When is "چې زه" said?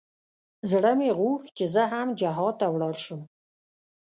1.57-1.83